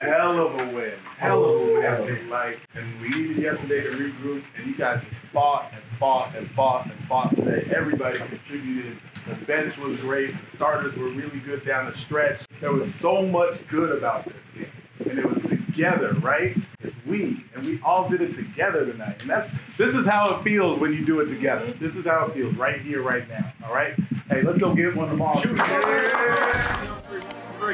[0.00, 0.92] Hell of a win.
[1.18, 1.80] Hell of a win.
[1.88, 6.36] Oh, like, and we needed yesterday to regroup, and you guys just fought and fought
[6.36, 7.64] and fought and fought today.
[7.74, 8.98] Everybody contributed.
[9.26, 10.32] The bench was great.
[10.32, 12.36] The starters were really good down the stretch.
[12.60, 14.68] There was so much good about this game.
[15.08, 16.52] And it was together, right?
[16.80, 17.40] It's we.
[17.56, 19.16] And we all did it together tonight.
[19.20, 21.72] And that's this is how it feels when you do it together.
[21.80, 23.50] This is how it feels right here, right now.
[23.64, 23.96] All right?
[24.28, 25.40] Hey, let's go get one of them all.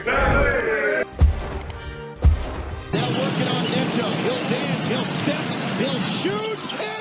[0.07, 1.22] Yeah.
[2.93, 4.11] Now working on Neto.
[4.11, 5.45] He'll dance, he'll step,
[5.79, 6.92] he'll shoot,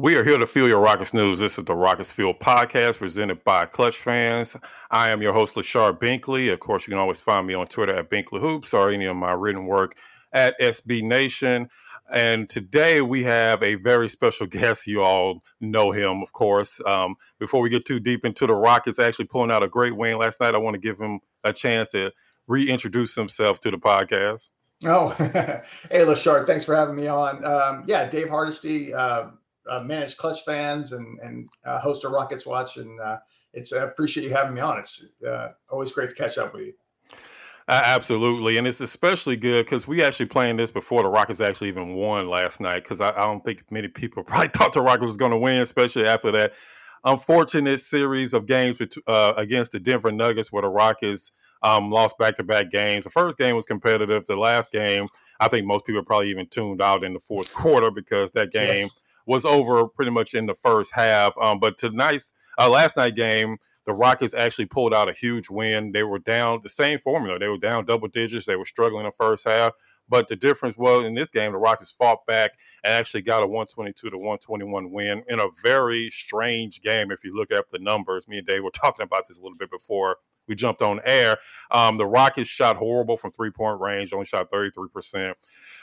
[0.00, 1.40] We are here to feel your Rockets news.
[1.40, 4.56] This is the Rockets Field podcast presented by Clutch Fans.
[4.90, 6.50] I am your host, Lachard Binkley.
[6.50, 9.16] Of course, you can always find me on Twitter at Binkley Hoops or any of
[9.16, 9.96] my written work
[10.32, 11.68] at SB Nation.
[12.10, 14.86] And today we have a very special guest.
[14.86, 16.80] You all know him, of course.
[16.86, 20.16] Um, before we get too deep into the Rockets actually pulling out a great win
[20.16, 22.10] last night, I want to give him a chance to
[22.46, 24.50] reintroduce himself to the podcast.
[24.86, 25.08] Oh,
[25.90, 27.44] hey, Lachard, thanks for having me on.
[27.44, 29.26] Um, yeah, Dave Hardisty, uh,
[29.70, 33.18] uh, managed Clutch fans and and uh, host a Rockets Watch, and uh,
[33.54, 34.78] it's I appreciate you having me on.
[34.78, 36.72] It's uh, always great to catch up with you.
[37.68, 41.68] Uh, absolutely, and it's especially good because we actually playing this before the Rockets actually
[41.68, 42.82] even won last night.
[42.82, 45.62] Because I, I, don't think many people probably thought the Rockets was going to win,
[45.62, 46.52] especially after that
[47.04, 48.76] unfortunate series of games
[49.06, 51.30] uh, against the Denver Nuggets, where the Rockets
[51.62, 53.04] um, lost back-to-back games.
[53.04, 54.26] The first game was competitive.
[54.26, 55.06] The last game,
[55.38, 58.80] I think most people probably even tuned out in the fourth quarter because that game.
[58.80, 61.38] Yes was over pretty much in the first half.
[61.38, 65.92] Um, but tonight's uh, last night game, the Rockets actually pulled out a huge win.
[65.92, 67.38] They were down the same formula.
[67.38, 68.46] They were down double digits.
[68.46, 69.72] They were struggling in the first half.
[70.08, 73.46] But the difference was in this game, the Rockets fought back and actually got a
[73.46, 77.12] 122 to 121 win in a very strange game.
[77.12, 79.56] If you look at the numbers, me and Dave were talking about this a little
[79.60, 80.16] bit before
[80.48, 81.38] we jumped on air.
[81.70, 85.34] Um, the Rockets shot horrible from three point range, only shot 33%.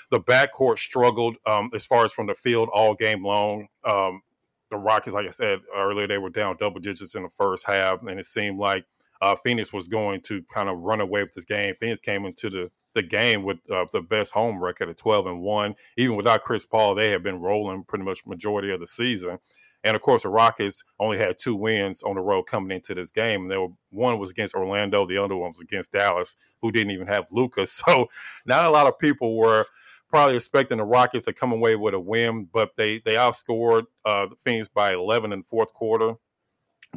[0.09, 3.67] The backcourt struggled um, as far as from the field all game long.
[3.83, 4.21] Um,
[4.69, 8.01] the Rockets, like I said earlier, they were down double digits in the first half,
[8.01, 8.85] and it seemed like
[9.21, 11.73] uh, Phoenix was going to kind of run away with this game.
[11.75, 15.41] Phoenix came into the the game with uh, the best home record at 12 and
[15.41, 19.37] 1 even without chris paul they have been rolling pretty much majority of the season
[19.83, 23.11] and of course the rockets only had two wins on the road coming into this
[23.11, 26.91] game and were, one was against orlando the other one was against dallas who didn't
[26.91, 28.07] even have lucas so
[28.47, 29.63] not a lot of people were
[30.09, 34.27] probably expecting the Rockets to come away with a win, but they they outscored uh,
[34.27, 36.15] the Phoenix by 11 in the fourth quarter.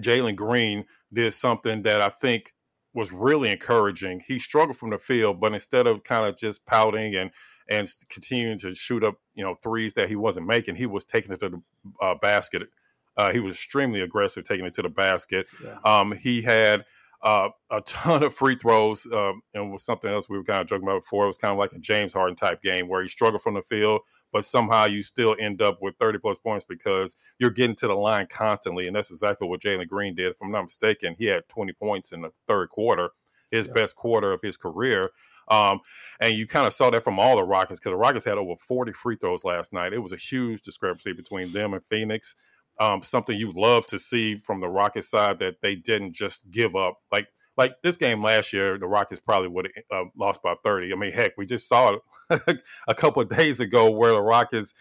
[0.00, 2.53] Jalen Green did something that I think
[2.94, 4.21] was really encouraging.
[4.26, 7.31] He struggled from the field, but instead of kind of just pouting and
[7.69, 11.32] and continuing to shoot up, you know, threes that he wasn't making, he was taking
[11.32, 11.62] it to the
[12.03, 12.69] uh, basket.
[13.16, 15.47] Uh, he was extremely aggressive taking it to the basket.
[15.65, 15.78] Yeah.
[15.84, 16.84] Um, he had
[17.22, 19.06] uh, a ton of free throws.
[19.12, 21.25] Um, and was something else we were kind of joking about before.
[21.25, 23.62] It was kind of like a James Harden type game where he struggled from the
[23.62, 24.00] field,
[24.32, 27.94] but somehow you still end up with 30 plus points because you're getting to the
[27.94, 28.86] line constantly.
[28.86, 30.32] And that's exactly what Jalen Green did.
[30.32, 33.10] If I'm not mistaken, he had 20 points in the third quarter,
[33.50, 33.75] his yeah.
[33.75, 35.10] best quarter of his career.
[35.48, 35.80] Um,
[36.20, 38.54] and you kind of saw that from all the Rockets because the Rockets had over
[38.54, 39.92] 40 free throws last night.
[39.92, 42.36] It was a huge discrepancy between them and Phoenix
[42.80, 46.74] um, something you love to see from the Rockets side that they didn't just give
[46.74, 46.98] up.
[47.12, 50.92] Like like this game last year, the Rockets probably would have uh, lost by 30.
[50.92, 51.98] I mean, heck, we just saw
[52.30, 54.72] it a couple of days ago where the Rockets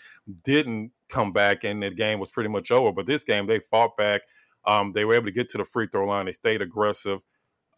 [0.43, 2.93] didn't come back and the game was pretty much over.
[2.93, 4.21] But this game, they fought back.
[4.65, 6.27] Um, they were able to get to the free throw line.
[6.27, 7.21] They stayed aggressive.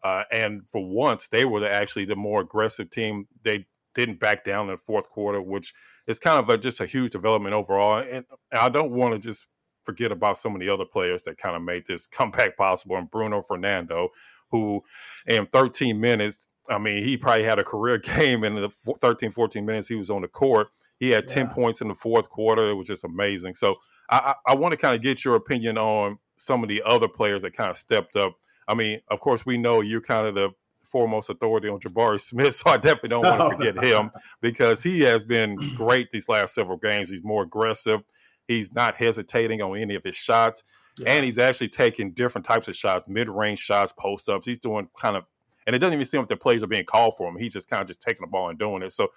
[0.04, 3.26] Uh, and for once, they were the, actually the more aggressive team.
[3.42, 5.74] They didn't back down in the fourth quarter, which
[6.06, 7.98] is kind of a, just a huge development overall.
[7.98, 9.48] And I don't want to just
[9.84, 12.96] forget about some of the other players that kind of made this comeback possible.
[12.96, 14.10] And Bruno Fernando,
[14.50, 14.82] who
[15.26, 19.64] in 13 minutes, I mean, he probably had a career game in the 13, 14
[19.64, 20.68] minutes he was on the court.
[20.98, 21.52] He had 10 yeah.
[21.52, 22.70] points in the fourth quarter.
[22.70, 23.54] It was just amazing.
[23.54, 23.76] So
[24.08, 27.08] I, I, I want to kind of get your opinion on some of the other
[27.08, 28.36] players that kind of stepped up.
[28.68, 30.50] I mean, of course, we know you're kind of the
[30.84, 35.00] foremost authority on Jabari Smith, so I definitely don't want to forget him because he
[35.00, 37.10] has been great these last several games.
[37.10, 38.02] He's more aggressive.
[38.48, 40.64] He's not hesitating on any of his shots.
[41.00, 41.12] Yeah.
[41.12, 44.46] And he's actually taking different types of shots, mid range shots, post ups.
[44.46, 45.24] He's doing kind of,
[45.66, 47.36] and it doesn't even seem like the plays are being called for him.
[47.36, 48.92] He's just kind of just taking the ball and doing it.
[48.92, 49.08] So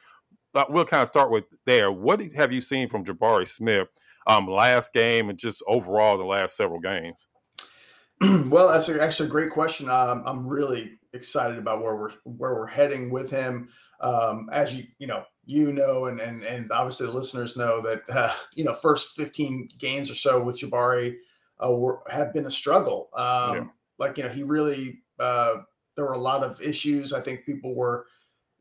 [0.53, 1.91] uh, we'll kind of start with there.
[1.91, 3.89] What have you seen from Jabari Smith
[4.27, 7.27] um, last game and just overall the last several games?
[8.49, 9.89] well, that's actually a great question.
[9.89, 13.67] Um, I'm really excited about where we're where we're heading with him.
[13.99, 18.01] Um, as you you know you know and and and obviously the listeners know that
[18.09, 21.15] uh, you know first 15 games or so with Jabari
[21.63, 23.09] uh, were, have been a struggle.
[23.15, 23.65] Um, yeah.
[23.97, 25.57] Like you know he really uh,
[25.95, 27.13] there were a lot of issues.
[27.13, 28.07] I think people were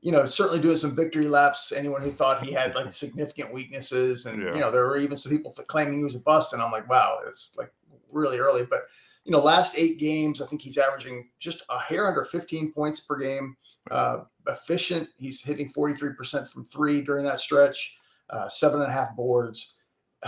[0.04, 1.72] you know, certainly doing some victory laps.
[1.72, 4.54] Anyone who thought he had like significant weaknesses, and yeah.
[4.54, 6.86] you know, there were even some people claiming he was a bust, and I'm like,
[6.90, 7.72] wow, it's like
[8.12, 8.66] really early.
[8.66, 8.82] But
[9.24, 13.00] you know, last eight games, I think he's averaging just a hair under 15 points
[13.00, 13.56] per game.
[13.90, 15.08] Uh, efficient.
[15.18, 17.98] He's hitting 43% from three during that stretch,
[18.30, 19.76] uh, seven and a half boards.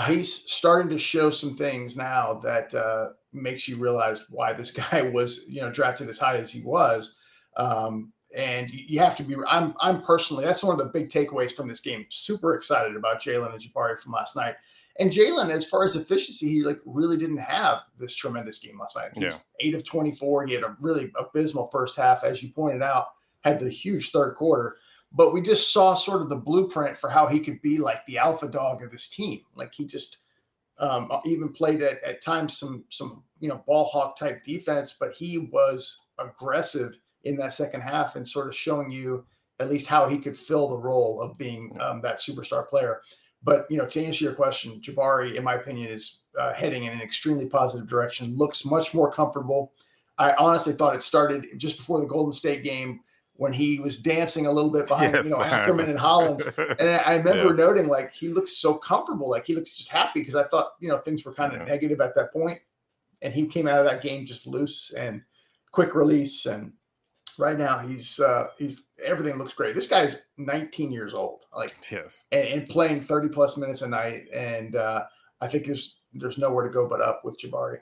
[0.07, 5.03] He's starting to show some things now that uh, makes you realize why this guy
[5.03, 7.17] was, you know, drafted as high as he was.
[7.57, 9.35] Um, and you have to be.
[9.49, 12.05] I'm I'm personally that's one of the big takeaways from this game.
[12.11, 14.57] Super excited about Jalen and Jabari from last night.
[14.99, 18.97] And Jalen, as far as efficiency, he like really didn't have this tremendous game last
[18.97, 19.11] night.
[19.15, 19.37] He yeah.
[19.61, 20.47] eight of 24.
[20.47, 23.09] He had a really abysmal first half, as you pointed out,
[23.43, 24.77] had the huge third quarter.
[25.13, 28.19] But we just saw sort of the blueprint for how he could be like the
[28.19, 29.41] alpha dog of this team.
[29.55, 30.19] Like he just
[30.79, 35.15] um, even played at, at times some some you know ball hawk type defense, but
[35.15, 39.25] he was aggressive in that second half and sort of showing you
[39.59, 43.01] at least how he could fill the role of being um, that superstar player.
[43.43, 46.93] But you know, to answer your question, Jabari, in my opinion, is uh, heading in
[46.93, 48.37] an extremely positive direction.
[48.37, 49.73] Looks much more comfortable.
[50.19, 53.01] I honestly thought it started just before the Golden State game
[53.39, 56.47] when he was dancing a little bit behind, yes, you know, Ackerman and Hollins.
[56.59, 57.67] And I remember yeah.
[57.67, 60.89] noting like he looks so comfortable, like he looks just happy because I thought you
[60.89, 61.67] know things were kind of yeah.
[61.67, 62.61] negative at that point,
[63.23, 65.23] and he came out of that game just loose and
[65.73, 66.47] quick release.
[66.47, 66.73] And
[67.39, 69.75] right now he's uh he's everything looks great.
[69.75, 72.27] This guy's 19 years old like yes.
[72.33, 74.29] and, and playing 30 plus minutes a night.
[74.33, 75.05] And uh
[75.41, 77.79] i think there's there's nowhere to go but up with jabari.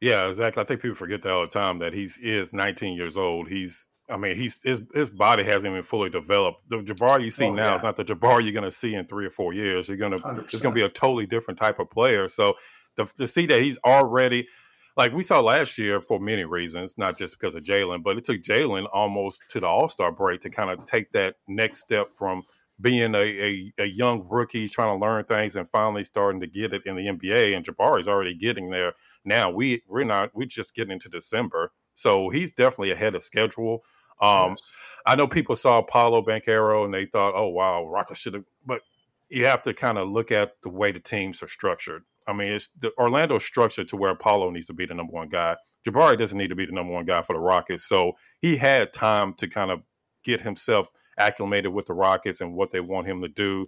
[0.00, 0.62] Yeah exactly.
[0.62, 3.48] I think people forget that all the time that he's is 19 years old.
[3.48, 6.68] He's I mean, he's his his body hasn't even fully developed.
[6.68, 7.76] The Jabari you see oh, now yeah.
[7.76, 9.88] is not the Jabari you're going to see in three or four years.
[9.88, 12.28] You're going to it's going to be a totally different type of player.
[12.28, 12.54] So
[12.96, 14.48] to, to see that he's already
[14.96, 18.24] like we saw last year for many reasons, not just because of Jalen, but it
[18.24, 22.10] took Jalen almost to the All Star break to kind of take that next step
[22.10, 22.42] from
[22.80, 26.72] being a, a, a, young rookie trying to learn things and finally starting to get
[26.72, 27.54] it in the NBA.
[27.54, 29.50] And Jabari's already getting there now.
[29.50, 33.82] We we're not we're just getting into December, so he's definitely ahead of schedule.
[34.20, 34.62] Um, yes.
[35.06, 38.82] I know people saw Paolo Banchero and they thought, oh wow, Rockets should have, but
[39.28, 42.02] you have to kind of look at the way the teams are structured.
[42.26, 45.28] I mean, it's the Orlando structure to where Paolo needs to be the number one
[45.28, 45.56] guy.
[45.86, 47.84] Jabari doesn't need to be the number one guy for the Rockets.
[47.84, 49.82] So he had time to kind of
[50.22, 53.66] get himself acclimated with the Rockets and what they want him to do.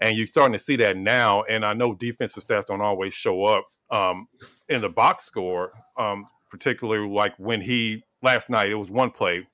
[0.00, 1.42] And you're starting to see that now.
[1.42, 4.28] And I know defensive stats don't always show up um,
[4.68, 9.46] in the box score, um, particularly like when he last night, it was one play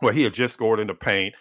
[0.00, 1.34] where he had just scored in the paint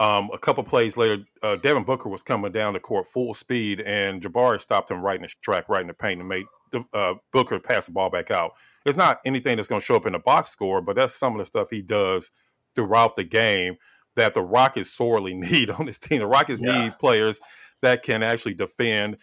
[0.00, 3.82] um, a couple plays later, uh, Devin Booker was coming down the court full speed,
[3.82, 6.46] and Jabari stopped him right in the track, right in the paint, and made
[6.94, 8.52] uh, Booker pass the ball back out.
[8.86, 11.34] It's not anything that's going to show up in the box score, but that's some
[11.34, 12.32] of the stuff he does
[12.74, 13.76] throughout the game
[14.16, 16.20] that the Rockets sorely need on this team.
[16.20, 16.84] The Rockets yeah.
[16.84, 17.38] need players
[17.82, 19.18] that can actually defend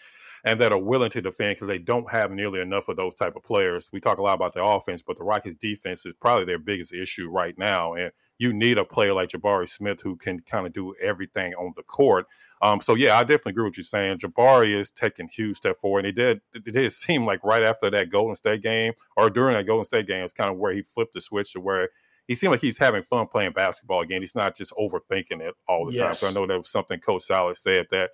[0.45, 3.35] and that are willing to defend because they don't have nearly enough of those type
[3.35, 3.90] of players.
[3.92, 6.94] We talk a lot about the offense, but the Rockets defense is probably their biggest
[6.94, 7.95] issue right now.
[7.95, 11.71] And you need a player like Jabari Smith who can kind of do everything on
[11.75, 12.27] the court.
[12.61, 16.06] Um, so yeah, I definitely agree with you saying Jabari is taking huge step forward.
[16.06, 19.56] And it did it did seem like right after that Golden State game or during
[19.56, 21.89] that Golden State game, it's kind of where he flipped the switch to where
[22.27, 24.21] he seemed like he's having fun playing basketball again.
[24.21, 26.01] He's not just overthinking it all the yes.
[26.01, 26.13] time.
[26.13, 28.11] So I know that was something Coach Silas said that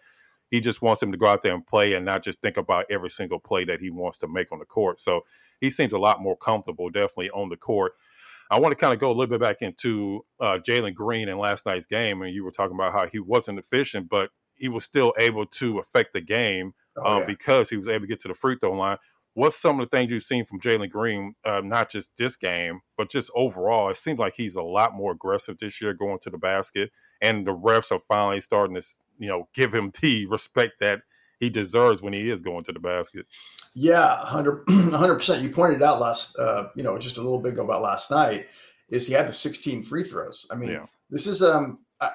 [0.51, 2.85] he just wants him to go out there and play and not just think about
[2.91, 4.99] every single play that he wants to make on the court.
[4.99, 5.25] So
[5.59, 7.93] he seems a lot more comfortable, definitely on the court.
[8.51, 11.37] I want to kind of go a little bit back into uh, Jalen Green in
[11.37, 14.83] last night's game, and you were talking about how he wasn't efficient, but he was
[14.83, 17.25] still able to affect the game oh, um, yeah.
[17.25, 18.97] because he was able to get to the free throw line.
[19.35, 22.81] What's some of the things you've seen from Jalen Green, uh, not just this game,
[22.97, 23.89] but just overall?
[23.89, 27.45] It seems like he's a lot more aggressive this year going to the basket, and
[27.45, 28.85] the refs are finally starting to,
[29.17, 31.01] you know, give him the respect that
[31.39, 33.25] he deserves when he is going to the basket.
[33.75, 34.65] Yeah, 100
[35.17, 35.43] percent.
[35.43, 38.47] You pointed out last, uh, you know, just a little bit ago about last night
[38.89, 40.47] is he had the 16 free throws.
[40.51, 40.85] I mean, yeah.
[41.09, 42.11] this is um, I,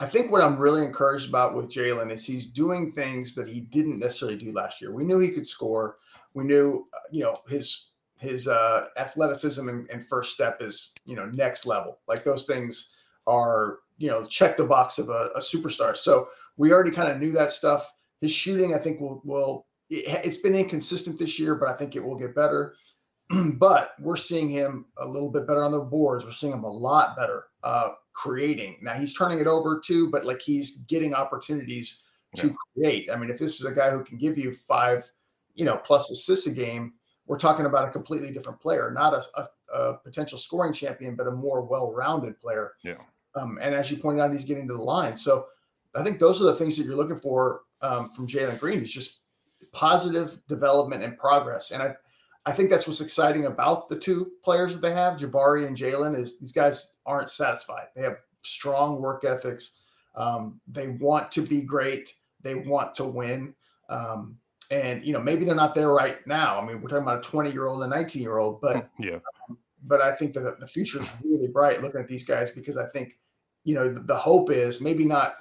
[0.00, 3.60] I think what I'm really encouraged about with Jalen is he's doing things that he
[3.60, 4.92] didn't necessarily do last year.
[4.92, 5.96] We knew he could score.
[6.34, 11.16] We knew, uh, you know, his his uh, athleticism and, and first step is you
[11.16, 12.00] know next level.
[12.06, 12.96] Like those things
[13.26, 15.96] are you know, check the box of a, a superstar.
[15.96, 17.92] So we already kind of knew that stuff.
[18.20, 21.96] His shooting, I think, will will it, it's been inconsistent this year, but I think
[21.96, 22.74] it will get better.
[23.58, 26.24] but we're seeing him a little bit better on the boards.
[26.24, 28.78] We're seeing him a lot better uh, creating.
[28.80, 32.04] Now he's turning it over too, but like he's getting opportunities
[32.36, 32.52] to yeah.
[32.74, 33.10] create.
[33.12, 35.10] I mean, if this is a guy who can give you five,
[35.54, 36.94] you know, plus assists a game,
[37.26, 41.26] we're talking about a completely different player, not a, a, a potential scoring champion, but
[41.26, 42.72] a more well-rounded player.
[42.82, 42.96] Yeah.
[43.34, 45.14] Um, and as you pointed out, he's getting to the line.
[45.14, 45.46] So
[45.94, 48.80] I think those are the things that you're looking for um, from Jalen Green.
[48.80, 49.20] Is just
[49.72, 51.70] positive development and progress.
[51.70, 51.94] And I,
[52.46, 56.16] I think that's what's exciting about the two players that they have, Jabari and Jalen,
[56.16, 57.86] is these guys aren't satisfied.
[57.94, 59.80] They have strong work ethics.
[60.14, 62.14] Um, they want to be great.
[62.42, 63.54] They want to win.
[63.88, 64.38] Um,
[64.70, 66.60] and you know, maybe they're not there right now.
[66.60, 68.88] I mean, we're talking about a 20 year old and a 19 year old, but
[68.98, 69.18] yeah.
[69.84, 72.86] but I think that the future is really bright looking at these guys because I
[72.86, 73.18] think,
[73.64, 75.36] you know, the, the hope is maybe not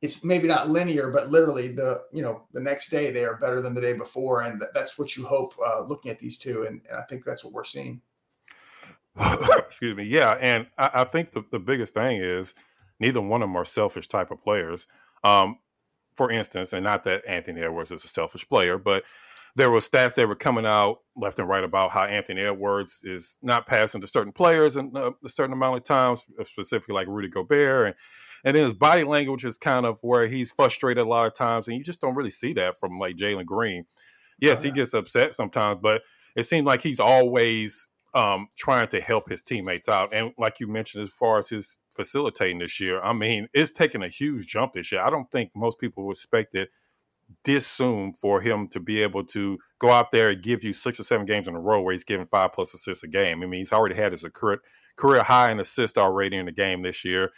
[0.00, 3.60] it's maybe not linear, but literally the you know the next day they are better
[3.60, 6.80] than the day before, and that's what you hope uh, looking at these two, and,
[6.88, 8.00] and I think that's what we're seeing.
[9.58, 12.54] Excuse me, yeah, and I, I, think the, the biggest thing is
[13.00, 14.86] neither one of them are selfish type of players.
[15.24, 15.58] Um,
[16.14, 19.04] for instance, and not that Anthony Edwards is a selfish player, but
[19.56, 23.38] there were stats that were coming out left and right about how Anthony Edwards is
[23.42, 27.86] not passing to certain players in a certain amount of times, specifically like Rudy Gobert,
[27.88, 27.96] and
[28.44, 31.68] and then his body language is kind of where he's frustrated a lot of times,
[31.68, 33.84] and you just don't really see that from like Jalen Green.
[34.40, 36.02] Yes, he gets upset sometimes, but
[36.36, 40.12] it seems like he's always um, trying to help his teammates out.
[40.12, 44.02] And like you mentioned, as far as his facilitating this year, I mean, it's taking
[44.02, 45.02] a huge jump this year.
[45.02, 46.70] I don't think most people expect it
[47.44, 50.98] this soon for him to be able to go out there and give you six
[50.98, 53.42] or seven games in a row where he's giving five plus assists a game.
[53.42, 54.60] I mean, he's already had his career,
[54.96, 57.30] career high in assists already in the game this year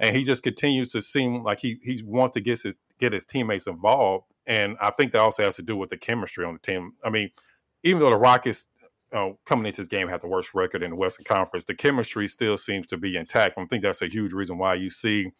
[0.00, 3.24] and he just continues to seem like he he wants to get his get his
[3.24, 4.26] teammates involved.
[4.46, 6.92] And I think that also has to do with the chemistry on the team.
[7.04, 7.30] I mean,
[7.82, 8.66] even though the Rockets
[9.12, 12.28] uh, coming into this game have the worst record in the Western Conference, the chemistry
[12.28, 13.58] still seems to be intact.
[13.58, 15.30] I think that's a huge reason why you see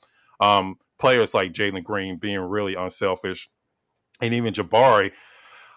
[0.41, 3.49] um, players like Jalen Green being really unselfish,
[4.21, 5.13] and even Jabari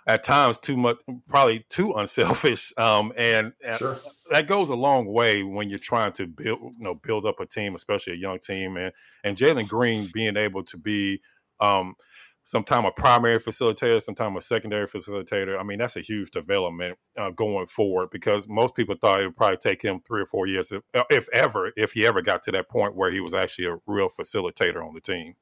[0.09, 0.97] at times too much,
[1.27, 2.73] probably too unselfish.
[2.79, 3.97] Um, and, sure.
[4.31, 7.45] that goes a long way when you're trying to build, you know, build up a
[7.45, 8.77] team, especially a young team.
[8.77, 11.21] And and Jalen Green being able to be
[11.59, 11.95] um,
[12.43, 15.59] sometime a primary facilitator, sometime a secondary facilitator.
[15.59, 19.37] I mean, that's a huge development uh, going forward because most people thought it would
[19.37, 22.51] probably take him three or four years, if, if ever, if he ever got to
[22.53, 25.35] that point where he was actually a real facilitator on the team.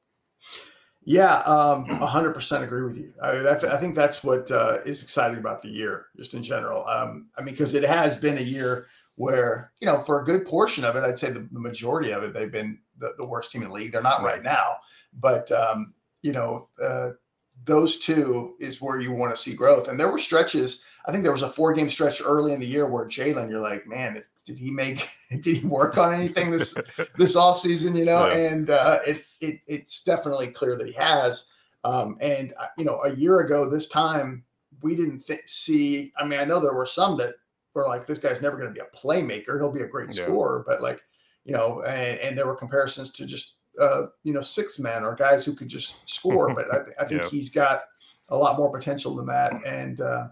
[1.08, 3.14] Yeah, um, 100% agree with you.
[3.22, 6.86] I, I think that's what uh, is exciting about the year, just in general.
[6.86, 10.44] Um, I mean, because it has been a year where, you know, for a good
[10.44, 13.52] portion of it, I'd say the, the majority of it, they've been the, the, worst
[13.52, 13.90] team in the league.
[13.90, 14.76] They're not right now,
[15.18, 17.12] but, um, you know, uh,
[17.64, 19.88] those two is where you want to see growth.
[19.88, 20.84] And there were stretches.
[21.06, 23.60] I think there was a four game stretch early in the year where Jalen, you're
[23.60, 26.74] like, man, did he make, did he work on anything this,
[27.16, 28.26] this off season, you know?
[28.28, 28.36] Yeah.
[28.36, 31.48] And uh, it, it, it's definitely clear that he has.
[31.84, 34.44] Um, and, uh, you know, a year ago, this time
[34.82, 37.34] we didn't th- see, I mean, I know there were some that
[37.74, 39.58] were like, this guy's never going to be a playmaker.
[39.58, 40.24] He'll be a great yeah.
[40.24, 41.02] scorer, but like,
[41.44, 45.14] you know, and, and there were comparisons to just uh, you know, six men or
[45.14, 46.52] guys who could just score.
[46.54, 47.28] but I, I think yeah.
[47.28, 47.82] he's got
[48.28, 49.52] a lot more potential than that.
[49.64, 50.28] And uh,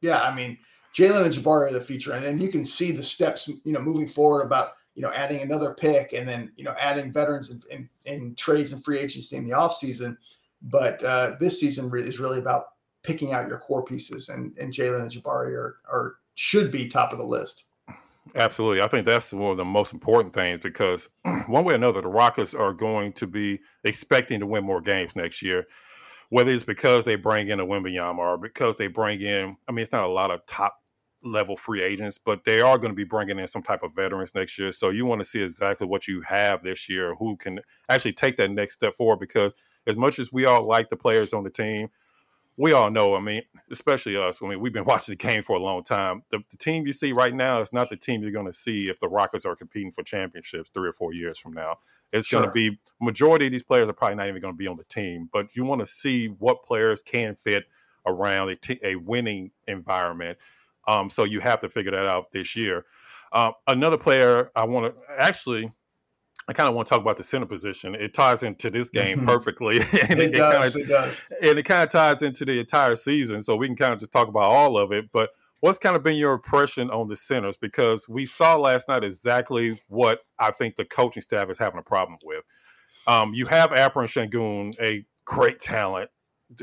[0.00, 0.58] yeah, I mean,
[0.94, 3.80] Jalen and Jabari are the future, and then you can see the steps, you know,
[3.80, 7.88] moving forward about you know adding another pick and then you know adding veterans in,
[8.04, 10.16] in, in trades and free agency in the offseason.
[10.62, 15.02] But uh, this season is really about picking out your core pieces, and and Jalen
[15.02, 17.64] and Jabari are are should be top of the list.
[18.34, 18.80] Absolutely.
[18.80, 21.08] I think that's one of the most important things because
[21.46, 25.16] one way or another, the Rockets are going to be expecting to win more games
[25.16, 25.66] next year.
[26.30, 29.82] Whether it's because they bring in a Wembanyama or because they bring in, I mean,
[29.82, 30.76] it's not a lot of top
[31.22, 34.34] level free agents, but they are going to be bringing in some type of veterans
[34.34, 34.72] next year.
[34.72, 38.36] So you want to see exactly what you have this year, who can actually take
[38.38, 39.18] that next step forward.
[39.18, 39.54] Because
[39.86, 41.88] as much as we all like the players on the team,
[42.60, 43.40] we all know, I mean,
[43.70, 46.22] especially us, I mean, we've been watching the game for a long time.
[46.28, 48.90] The, the team you see right now is not the team you're going to see
[48.90, 51.76] if the Rockets are competing for championships three or four years from now.
[52.12, 52.40] It's sure.
[52.40, 54.76] going to be, majority of these players are probably not even going to be on
[54.76, 57.64] the team, but you want to see what players can fit
[58.04, 60.36] around a, t- a winning environment.
[60.86, 62.84] Um, so you have to figure that out this year.
[63.32, 65.72] Uh, another player I want to actually
[66.48, 67.94] I kind of want to talk about the center position.
[67.94, 69.28] It ties into this game mm-hmm.
[69.28, 69.76] perfectly,
[70.08, 71.32] and it, it, does, kinda, it does.
[71.42, 74.12] And it kind of ties into the entire season, so we can kind of just
[74.12, 75.10] talk about all of it.
[75.12, 75.30] But
[75.60, 77.56] what's kind of been your impression on the centers?
[77.56, 81.82] Because we saw last night exactly what I think the coaching staff is having a
[81.82, 82.42] problem with.
[83.06, 86.10] Um, you have Alperen Sengun, a great talent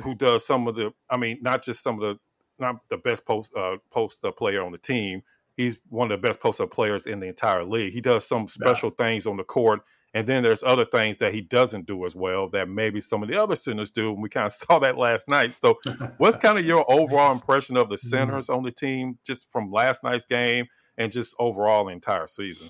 [0.03, 2.19] who does some of the, I mean, not just some of the,
[2.59, 5.21] not the best post uh, post player on the team.
[5.57, 7.91] He's one of the best post up players in the entire league.
[7.91, 9.05] He does some special yeah.
[9.05, 9.81] things on the court
[10.13, 13.29] and then there's other things that he doesn't do as well that maybe some of
[13.29, 14.13] the other centers do.
[14.13, 15.53] And we kind of saw that last night.
[15.53, 15.77] So,
[16.17, 18.07] what's kind of your overall impression of the mm-hmm.
[18.07, 20.65] centers on the team just from last night's game
[20.97, 22.69] and just overall the entire season?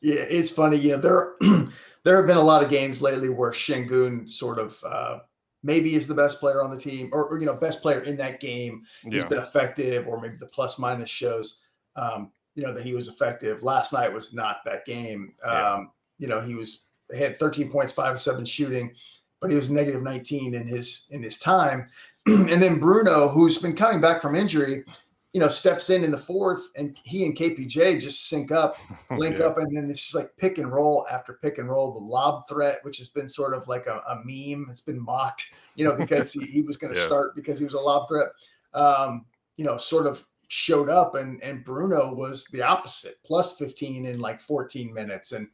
[0.00, 0.78] Yeah, it's funny.
[0.78, 1.34] You know, there
[2.04, 5.18] there have been a lot of games lately where Sengun sort of uh,
[5.62, 8.16] maybe is the best player on the team, or, or, you know, best player in
[8.16, 8.84] that game.
[9.02, 9.28] He's yeah.
[9.28, 11.60] been effective, or maybe the plus minus shows,
[11.96, 13.62] um, you know, that he was effective.
[13.62, 15.34] Last night was not that game.
[15.44, 15.74] Yeah.
[15.74, 18.92] Um, you know, he was had 13 points, five of seven shooting,
[19.40, 21.88] but he was negative 19 in his in his time.
[22.26, 24.84] and then Bruno, who's been coming back from injury,
[25.32, 28.76] you know, steps in in the fourth, and he and KPJ just sync up,
[29.10, 29.44] link yeah.
[29.44, 31.92] up, and then it's just like pick and roll after pick and roll.
[31.92, 35.52] The lob threat, which has been sort of like a, a meme, it's been mocked,
[35.74, 38.28] you know, because he, he was going to start because he was a lob threat.
[38.72, 39.26] Um,
[39.58, 44.18] you know, sort of showed up, and and Bruno was the opposite, plus 15 in
[44.18, 45.48] like 14 minutes, and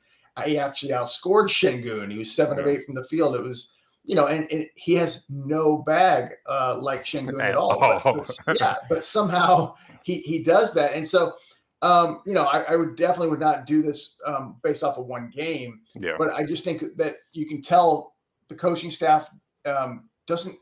[0.44, 2.10] he actually outscored Sengun.
[2.10, 2.62] He was seven yeah.
[2.62, 3.36] of eight from the field.
[3.36, 3.72] It was,
[4.04, 7.78] you know, and, and he has no bag uh, like Sengun at all.
[8.02, 11.34] But, but, yeah, but somehow he he does that, and so.
[11.84, 15.06] Um, you know, I, I, would definitely would not do this um, based off of
[15.06, 15.80] one game.
[15.96, 16.12] Yeah.
[16.16, 18.14] But I just think that you can tell
[18.48, 19.28] the coaching staff
[19.66, 20.54] um, doesn't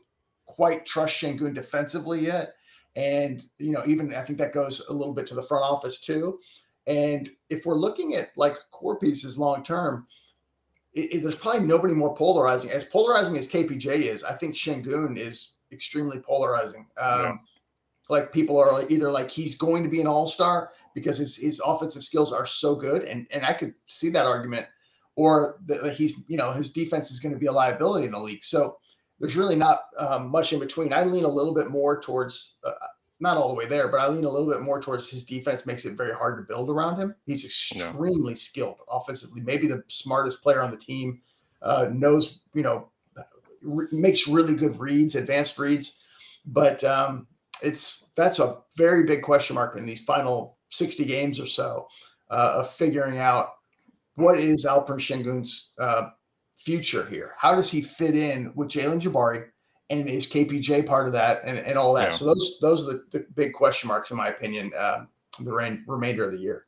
[0.47, 2.53] quite trust Sengun defensively yet.
[2.95, 5.99] And, you know, even I think that goes a little bit to the front office
[5.99, 6.39] too.
[6.87, 10.07] And if we're looking at like core pieces long term,
[10.93, 12.71] there's probably nobody more polarizing.
[12.71, 16.87] As polarizing as KPJ is, I think Sengun is extremely polarizing.
[16.97, 17.33] Um, yeah.
[18.09, 21.61] Like people are either like he's going to be an all star because his, his
[21.65, 24.65] offensive skills are so good, and and I could see that argument,
[25.15, 28.19] or that he's you know his defense is going to be a liability in the
[28.19, 28.43] league.
[28.43, 28.77] So
[29.21, 30.91] there's really not um, much in between.
[30.91, 32.57] I lean a little bit more towards.
[32.63, 32.71] Uh,
[33.19, 35.67] not all the way there, but I lean a little bit more towards his defense
[35.67, 37.13] makes it very hard to build around him.
[37.27, 38.35] He's extremely yeah.
[38.35, 41.21] skilled offensively, maybe the smartest player on the team.
[41.61, 42.89] Uh, knows, you know,
[43.61, 46.01] re- makes really good reads, advanced reads,
[46.47, 47.27] but um,
[47.63, 51.87] it's that's a very big question mark in these final 60 games or so
[52.29, 53.49] uh, of figuring out
[54.15, 56.09] what is Alperen Sengun's uh,
[56.63, 57.33] future here.
[57.37, 59.47] How does he fit in with Jalen Jabari?
[59.91, 62.05] and is KPJ part of that and, and all that?
[62.05, 62.09] Yeah.
[62.11, 64.71] So those those are the, the, big question marks in my opinion.
[64.75, 65.05] Uh,
[65.43, 66.65] the rain, remainder of the year.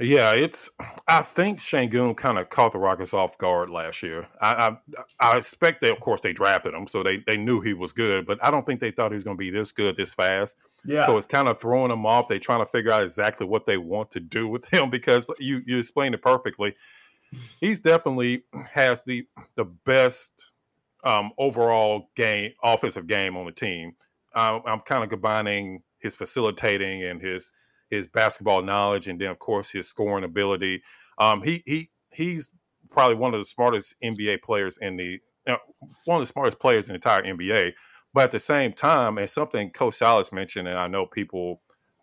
[0.00, 0.70] Yeah, it's.
[1.06, 4.26] I think Sengun kind of caught the Rockets off guard last year.
[4.40, 4.76] I, I,
[5.20, 8.26] I expect that, of course, they drafted him, so they they knew he was good,
[8.26, 10.56] but I don't think they thought he was going to be this good this fast.
[10.84, 11.06] Yeah.
[11.06, 12.26] So it's kind of throwing them off.
[12.26, 15.62] They're trying to figure out exactly what they want to do with him because you
[15.66, 16.74] you explained it perfectly.
[17.60, 20.52] He's definitely has the the best
[21.04, 23.92] um, overall game, offensive game on the team.
[24.34, 27.52] I'm, I'm kind of combining his facilitating and his
[27.90, 30.82] his basketball knowledge, and then of course his scoring ability.
[31.18, 32.50] Um, he he he's
[32.90, 35.58] probably one of the smartest NBA players in the know,
[36.04, 37.72] one of the smartest players in the entire NBA.
[38.14, 41.62] But at the same time, and something Coach Silas mentioned, and I know people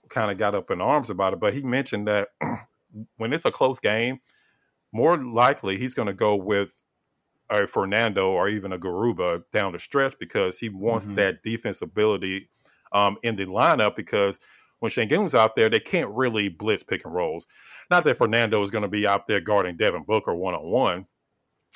[0.09, 2.29] kind of got up in arms about it, but he mentioned that
[3.17, 4.19] when it's a close game,
[4.91, 6.81] more likely he's going to go with
[7.49, 11.15] a Fernando or even a Garuba down the stretch because he wants mm-hmm.
[11.15, 12.49] that defense ability
[12.91, 14.39] um, in the lineup because
[14.79, 17.47] when Sengun's out there, they can't really blitz pick and rolls.
[17.91, 21.05] Not that Fernando is going to be out there guarding Devin Booker one on one,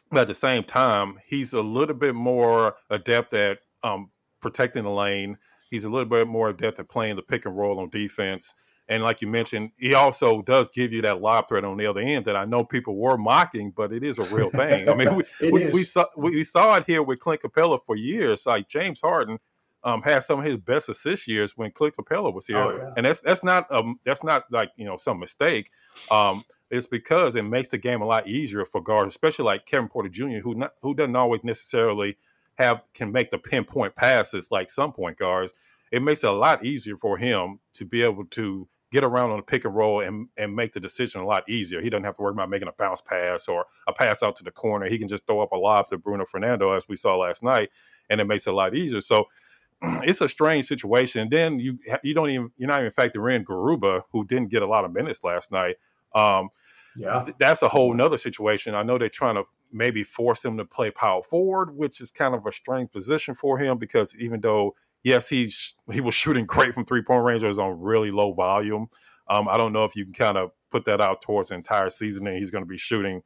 [0.09, 4.91] but at the same time, he's a little bit more adept at um, protecting the
[4.91, 5.37] lane.
[5.69, 8.53] He's a little bit more adept at playing the pick and roll on defense.
[8.89, 12.01] And like you mentioned, he also does give you that lob threat on the other
[12.01, 14.89] end that I know people were mocking, but it is a real thing.
[14.89, 18.45] I mean, we, we, we, saw we, saw it here with Clint Capela for years.
[18.45, 19.39] Like James Harden
[19.85, 22.91] um, had some of his best assist years when Clint Capela was here, oh, yeah.
[22.97, 25.69] and that's that's not um that's not like you know some mistake.
[26.11, 29.87] Um, it's because it makes the game a lot easier for guards, especially like Kevin
[29.87, 32.17] Porter Jr., who not, who doesn't always necessarily
[32.57, 35.53] have can make the pinpoint passes like some point guards
[35.93, 39.37] it makes it a lot easier for him to be able to get around on
[39.37, 41.81] the pick and roll and, and make the decision a lot easier.
[41.81, 44.43] He doesn't have to worry about making a bounce pass or a pass out to
[44.43, 44.89] the corner.
[44.89, 47.69] He can just throw up a lob to Bruno Fernando, as we saw last night,
[48.09, 49.01] and it makes it a lot easier.
[49.01, 49.25] So
[49.83, 51.29] it's a strange situation.
[51.29, 54.67] Then you you don't even you're not even factoring in Garuba, who didn't get a
[54.67, 55.75] lot of minutes last night.
[56.15, 56.49] Um,
[56.97, 58.73] yeah, th- that's a whole nother situation.
[58.73, 62.33] I know they're trying to maybe force him to play power forward, which is kind
[62.33, 66.73] of a strange position for him because even though yes, he's he was shooting great
[66.73, 67.43] from three point range.
[67.43, 68.87] It was on really low volume.
[69.27, 71.89] Um, I don't know if you can kind of put that out towards the entire
[71.89, 73.21] season, and he's going to be shooting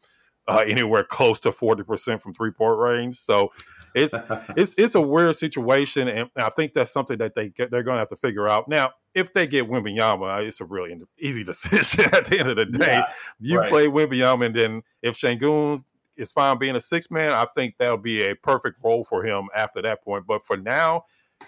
[0.48, 3.16] uh, anywhere close to forty percent from three point range.
[3.16, 3.52] So
[3.96, 4.14] it's
[4.56, 7.96] it's it's a weird situation, and I think that's something that they get, they're going
[7.96, 8.68] to have to figure out.
[8.68, 12.66] Now, if they get Wembanyama, it's a really easy decision at the end of the
[12.66, 12.86] day.
[12.98, 13.08] Yeah,
[13.40, 13.70] you right.
[13.70, 15.82] play Wembanyama, and then if Sengun
[16.16, 19.50] is fine being a six man, I think that'll be a perfect role for him
[19.56, 20.26] after that point.
[20.28, 21.04] But for now,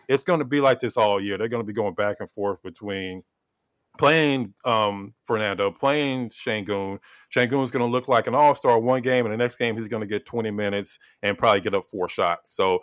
[0.08, 1.38] it's going to be like this all year.
[1.38, 3.24] They're going to be going back and forth between
[3.98, 7.00] playing um, Fernando, playing Sengun.
[7.36, 9.88] Sengun's going to look like an all star one game, and the next game he's
[9.88, 12.56] going to get 20 minutes and probably get up four shots.
[12.56, 12.80] So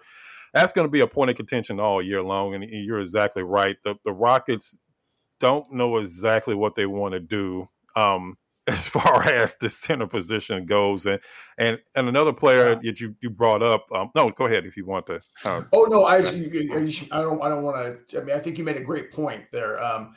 [0.52, 2.54] that's going to be a point of contention all year long.
[2.54, 3.76] And you're exactly right.
[3.84, 4.76] The, the Rockets
[5.40, 7.68] don't know exactly what they want to do.
[7.94, 8.36] Um,
[8.68, 11.06] as far as the center position goes.
[11.06, 11.20] And
[11.58, 13.90] and and another player that you you brought up.
[13.92, 15.20] Um, no, go ahead if you want to.
[15.44, 18.20] Uh, oh no, I I don't I don't want to.
[18.20, 19.82] I mean, I think you made a great point there.
[19.82, 20.14] Um,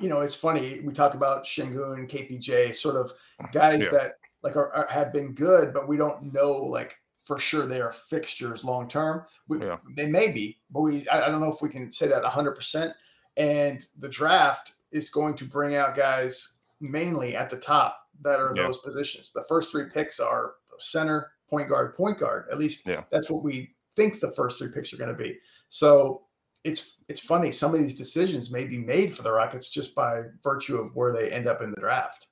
[0.00, 3.12] you know, it's funny we talk about Sengun, KPJ, sort of
[3.52, 3.98] guys yeah.
[3.98, 7.80] that like are, are, have been good, but we don't know like for sure they
[7.80, 9.24] are fixtures long term.
[9.50, 9.78] Yeah.
[9.96, 12.52] They may be, but we I, I don't know if we can say that 100.
[12.52, 12.92] percent
[13.38, 18.52] And the draft is going to bring out guys mainly at the top that are
[18.54, 18.64] yeah.
[18.64, 19.32] those positions.
[19.32, 22.46] The first three picks are center, point guard, point guard.
[22.50, 23.04] At least yeah.
[23.10, 25.38] that's what we think the first three picks are going to be.
[25.68, 26.22] So
[26.64, 27.52] it's it's funny.
[27.52, 31.12] Some of these decisions may be made for the Rockets just by virtue of where
[31.12, 32.28] they end up in the draft.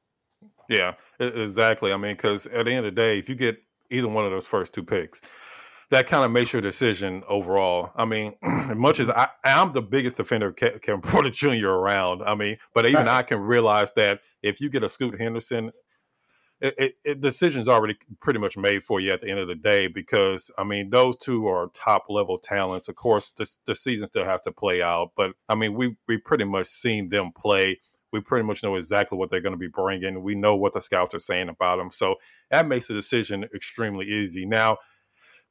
[0.68, 1.92] Yeah, exactly.
[1.92, 3.58] I mean, because at the end of the day, if you get
[3.90, 5.20] either one of those first two picks,
[5.90, 7.92] that kind of makes your decision overall.
[7.94, 11.68] I mean, as much as I, am the biggest defender of Kevin Porter Jr.
[11.68, 15.72] around, I mean, but even I can realize that if you get a Scoot Henderson,
[16.60, 19.54] it, it, it, decision's already pretty much made for you at the end of the
[19.54, 22.88] day because I mean those two are top level talents.
[22.88, 26.44] Of course, the season still has to play out, but I mean we we pretty
[26.44, 27.78] much seen them play.
[28.10, 30.22] We pretty much know exactly what they're going to be bringing.
[30.22, 32.14] We know what the scouts are saying about them, so
[32.50, 34.46] that makes the decision extremely easy.
[34.46, 34.78] Now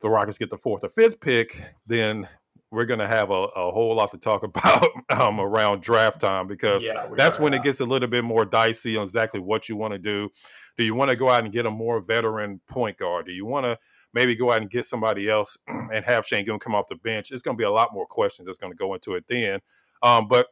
[0.01, 2.27] the Rockets get the fourth or fifth pick, then
[2.71, 6.47] we're going to have a, a, whole lot to talk about um, around draft time
[6.47, 9.75] because yeah, that's when it gets a little bit more dicey on exactly what you
[9.75, 10.29] want to do.
[10.77, 13.27] Do you want to go out and get a more veteran point guard?
[13.27, 13.77] Do you want to
[14.13, 17.31] maybe go out and get somebody else and have Sengun come off the bench?
[17.31, 19.61] It's going to be a lot more questions that's going to go into it then.
[20.03, 20.47] Um, but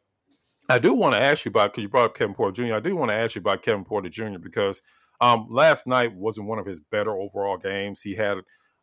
[0.69, 2.75] I do want to ask you about because you brought up Kevin Porter Jr.
[2.75, 4.39] I do want to ask you about Kevin Porter Jr.
[4.41, 4.81] because
[5.19, 8.01] um, last night wasn't one of his better overall games.
[8.01, 8.37] He had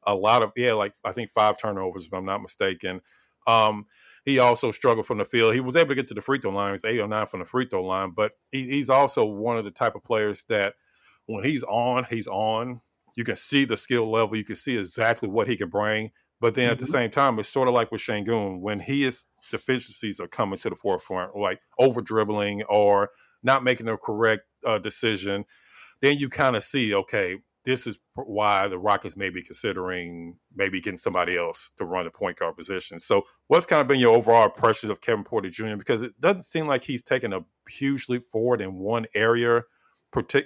[0.07, 3.01] a lot of yeah, like I think five turnovers, if I'm not mistaken.
[3.47, 3.87] Um,
[4.25, 5.55] he also struggled from the field.
[5.55, 6.73] He was able to get to the free throw line.
[6.73, 9.65] He's eight or nine from the free throw line, but he, he's also one of
[9.65, 10.75] the type of players that
[11.27, 12.81] when he's on, he's on.
[13.17, 14.37] You can see the skill level.
[14.37, 16.11] You can see exactly what he can bring.
[16.41, 16.73] But then mm-hmm.
[16.73, 16.93] at the mm-hmm.
[16.93, 20.77] same time, it's sort of like with Sengun when his deficiencies are coming to the
[20.77, 23.11] forefront, like over dribbling or
[23.43, 25.45] not making the correct uh, decision.
[26.01, 30.81] Then you kind of see, okay, this is why the Rockets may be considering maybe
[30.81, 32.99] getting somebody else to run the point guard position.
[32.99, 35.77] So, what's kind of been your overall impression of Kevin Porter Jr.?
[35.77, 39.63] Because it doesn't seem like he's taken a huge leap forward in one area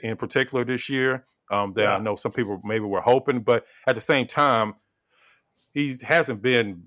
[0.02, 1.24] in particular this year.
[1.50, 1.96] Um, that yeah.
[1.96, 4.74] I know some people maybe were hoping, but at the same time,
[5.72, 6.84] he hasn't been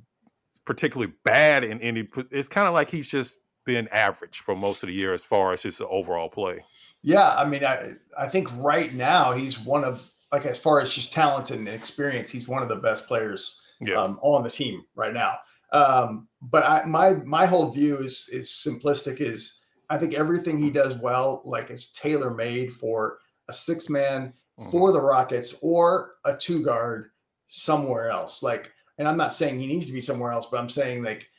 [0.65, 2.07] particularly bad in any.
[2.31, 5.51] It's kind of like he's just been average for most of the year as far
[5.51, 6.63] as his overall play.
[7.03, 10.93] Yeah, I mean, I I think right now he's one of like as far as
[10.93, 13.95] just talent and experience, he's one of the best players yeah.
[13.95, 15.37] um, on the team right now.
[15.73, 19.19] Um, but I, my my whole view is is simplistic.
[19.19, 24.33] Is I think everything he does well, like is tailor made for a six man
[24.59, 24.69] mm-hmm.
[24.69, 27.09] for the Rockets or a two guard
[27.47, 28.43] somewhere else.
[28.43, 31.29] Like, and I'm not saying he needs to be somewhere else, but I'm saying like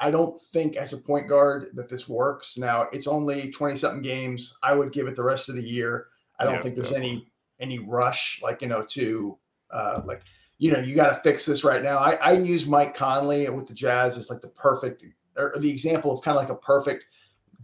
[0.00, 2.58] I don't think as a point guard that this works.
[2.58, 4.58] Now it's only 20 something games.
[4.62, 6.06] I would give it the rest of the year.
[6.38, 7.10] I don't yes, think there's definitely.
[7.10, 9.38] any any rush, like you know, to
[9.70, 10.22] uh, like
[10.58, 11.98] you know, you got to fix this right now.
[11.98, 15.04] I, I use Mike Conley with the Jazz as like the perfect
[15.36, 17.04] or the example of kind of like a perfect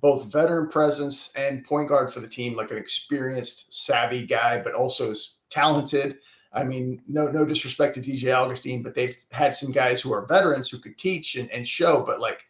[0.01, 4.75] both veteran presence and point guard for the team, like an experienced, savvy guy, but
[4.75, 6.19] also is talented.
[6.53, 10.27] I mean, no no disrespect to DJ Augustin, but they've had some guys who are
[10.27, 12.45] veterans who could teach and, and show, but like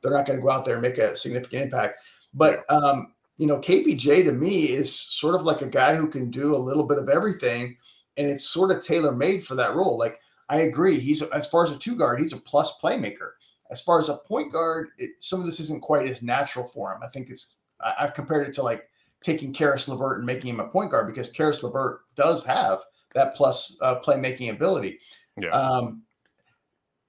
[0.00, 2.00] they're not going to go out there and make a significant impact.
[2.32, 6.30] But um, you know, KPJ to me is sort of like a guy who can
[6.30, 7.74] do a little bit of everything,
[8.18, 9.96] and it's sort of tailor made for that role.
[9.98, 13.30] Like I agree, he's as far as a two guard, he's a plus playmaker.
[13.70, 16.92] As far as a point guard, it, some of this isn't quite as natural for
[16.92, 17.00] him.
[17.02, 18.86] I think it's I, have compared it to like
[19.24, 22.80] taking Caris LeVert and making him a point guard because Caris LeVert does have
[23.14, 24.98] that plus uh, playmaking ability.
[25.38, 25.48] Yeah.
[25.48, 26.02] Um,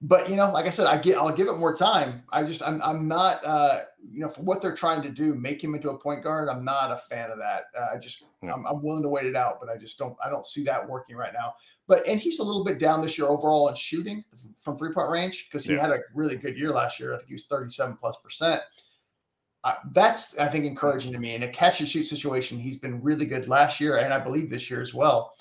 [0.03, 2.23] but you know, like I said, I get I'll give it more time.
[2.31, 5.63] I just I'm I'm not uh you know for what they're trying to do, make
[5.63, 6.49] him into a point guard.
[6.49, 7.65] I'm not a fan of that.
[7.79, 8.53] Uh, I just yeah.
[8.53, 10.89] I'm, I'm, willing to wait it out, but I just don't I don't see that
[10.89, 11.53] working right now.
[11.87, 14.23] But and he's a little bit down this year overall in shooting
[14.57, 15.81] from three point range because he yeah.
[15.81, 17.13] had a really good year last year.
[17.13, 18.61] I think he was 37 plus percent.
[19.63, 21.35] Uh, that's I think encouraging to me.
[21.35, 24.49] In a catch and shoot situation, he's been really good last year, and I believe
[24.49, 25.35] this year as well.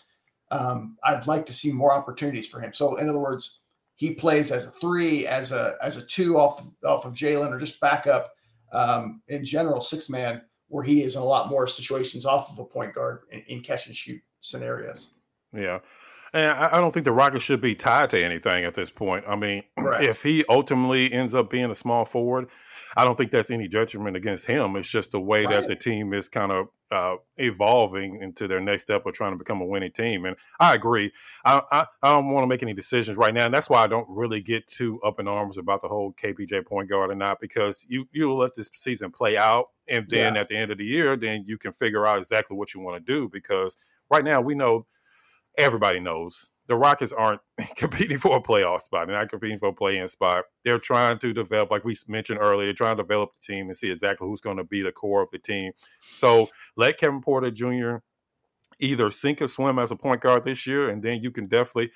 [0.51, 2.75] Um, I'd like to see more opportunities for him.
[2.75, 3.61] So in other words
[4.01, 7.59] he plays as a three, as a as a two off off of Jalen, or
[7.59, 8.33] just backup
[8.73, 12.59] um, in general, six man, where he is in a lot more situations off of
[12.61, 15.17] a point guard in, in catch and shoot scenarios.
[15.53, 15.81] Yeah.
[16.33, 19.27] And I don't think the Rockets should be tied to anything at this point.
[19.29, 22.49] I mean, if he ultimately ends up being a small forward,
[22.97, 24.77] I don't think that's any judgment against him.
[24.77, 25.61] It's just the way right.
[25.61, 29.39] that the team is kind of uh, evolving into their next step of trying to
[29.39, 30.25] become a winning team.
[30.25, 31.13] And I agree.
[31.45, 33.87] I, I, I don't want to make any decisions right now, and that's why I
[33.87, 37.41] don't really get too up in arms about the whole KPJ point guard or not,
[37.41, 40.41] because you you let this season play out, and then yeah.
[40.41, 43.05] at the end of the year, then you can figure out exactly what you want
[43.05, 43.29] to do.
[43.29, 43.77] Because
[44.11, 44.87] right now we know
[45.57, 47.41] everybody knows the Rockets aren't
[47.77, 49.09] competing for a playoff spot.
[49.09, 50.45] They're not competing for a play-in spot.
[50.65, 53.77] They're trying to develop, like we mentioned earlier, they're trying to develop the team and
[53.77, 55.73] see exactly who's going to be the core of the team.
[56.15, 57.97] So let Kevin Porter Jr.
[58.79, 61.91] either sink or swim as a point guard this year, and then you can definitely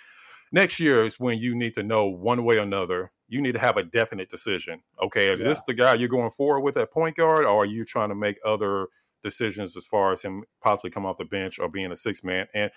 [0.50, 3.12] next year is when you need to know one way or another.
[3.28, 4.82] You need to have a definite decision.
[5.00, 5.46] Okay, is yeah.
[5.46, 8.14] this the guy you're going forward with at point guard, or are you trying to
[8.16, 8.88] make other
[9.22, 12.46] decisions as far as him possibly come off the bench or being a six man?
[12.54, 12.72] And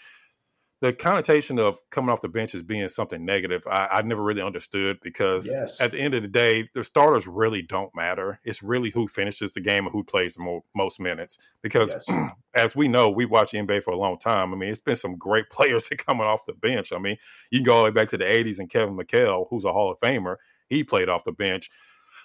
[0.80, 4.44] the connotation of coming off the bench as being something negative, I, I never really
[4.44, 5.82] understood because yes.
[5.82, 8.40] at the end of the day, the starters really don't matter.
[8.44, 11.40] It's really who finishes the game and who plays the mo- most minutes.
[11.64, 12.32] Because yes.
[12.54, 14.54] as we know, we watch NBA for a long time.
[14.54, 16.94] I mean, it's been some great players that coming off the bench.
[16.94, 17.18] I mean,
[17.50, 19.74] you can go all the way back to the 80s and Kevin McHale, who's a
[19.74, 20.36] Hall of Famer,
[20.68, 21.70] he played off the bench.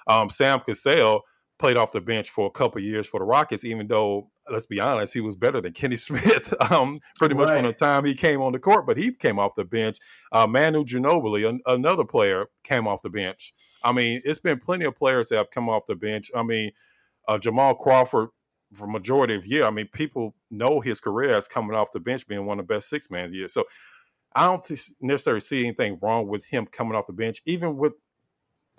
[0.06, 1.22] Um, Sam Cassell
[1.62, 4.80] played off the bench for a couple years for the Rockets, even though let's be
[4.80, 7.58] honest, he was better than Kenny Smith um, pretty much right.
[7.58, 9.98] from the time he came on the court, but he came off the bench.
[10.32, 13.54] Uh, Manu Ginobili, an- another player, came off the bench.
[13.84, 16.32] I mean, it's been plenty of players that have come off the bench.
[16.34, 16.72] I mean,
[17.28, 18.30] uh, Jamal Crawford,
[18.74, 22.26] for majority of year, I mean, people know his career as coming off the bench
[22.26, 23.54] being one of the best six man years.
[23.54, 23.66] So
[24.34, 24.68] I don't
[25.00, 27.94] necessarily see anything wrong with him coming off the bench, even with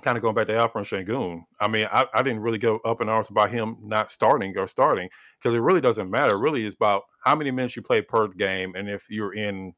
[0.04, 3.02] kind of going back to Alperen Sengun, I mean, I, I, didn't really go up
[3.02, 6.36] in arms about him not starting or starting because it really doesn't matter.
[6.36, 9.74] It really is about how many minutes you play per game and if you're in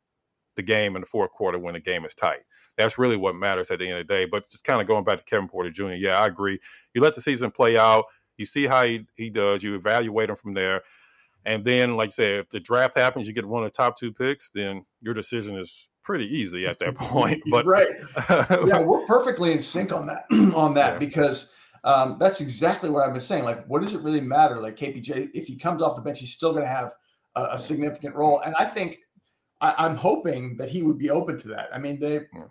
[0.55, 2.41] the game in the fourth quarter when the game is tight.
[2.77, 4.25] That's really what matters at the end of the day.
[4.25, 6.59] But just kind of going back to Kevin Porter Jr., yeah, I agree.
[6.93, 8.05] You let the season play out,
[8.37, 10.81] you see how he, he does, you evaluate him from there.
[11.45, 13.97] And then, like I said, if the draft happens, you get one of the top
[13.97, 17.41] two picks, then your decision is pretty easy at that point.
[17.51, 17.89] But right,
[18.65, 20.25] yeah, we're perfectly in sync on that.
[20.55, 20.99] on that yeah.
[20.99, 23.43] because um, that's exactly what I've been saying.
[23.43, 24.55] Like, what does it really matter?
[24.55, 26.93] Like KPJ, if he comes off the bench, he's still going to have
[27.35, 28.39] a, a, significant role.
[28.39, 29.01] And I think
[29.61, 31.69] I, am hoping that he would be open to that.
[31.73, 32.45] I mean, they, yeah.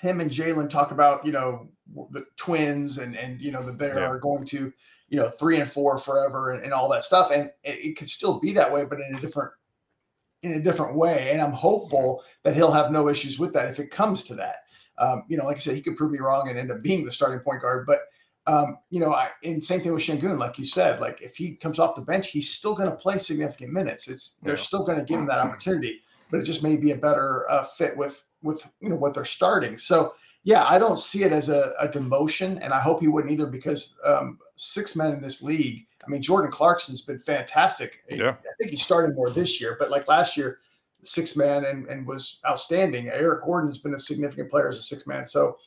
[0.00, 1.68] him and Jalen talk about you know
[2.10, 4.08] the twins and and you know that they yeah.
[4.08, 4.72] are going to
[5.08, 8.08] you know three and four forever and, and all that stuff, and it, it could
[8.08, 9.52] still be that way, but in a different
[10.42, 11.30] in a different way.
[11.30, 14.56] And I'm hopeful that he'll have no issues with that if it comes to that.
[14.98, 17.04] Um, you know, like I said, he could prove me wrong and end up being
[17.04, 17.86] the starting point guard.
[17.86, 18.00] But
[18.46, 21.56] um, you know, I, and same thing with Sengun, like you said, like if he
[21.56, 24.08] comes off the bench, he's still going to play significant minutes.
[24.08, 24.60] It's they're yeah.
[24.60, 26.00] still going to give him that opportunity,
[26.30, 29.24] but it just may be a better uh, fit with with you know what they're
[29.24, 29.78] starting.
[29.78, 33.32] So yeah, I don't see it as a, a demotion, and I hope he wouldn't
[33.32, 38.02] either because um, six men in this league I mean, Jordan Clarkson's been fantastic.
[38.08, 38.30] Yeah.
[38.30, 40.58] I think he started more this year, but like last year,
[41.02, 43.08] six man and, and was outstanding.
[43.08, 45.24] Eric Gordon's been a significant player as a six man.
[45.24, 45.58] So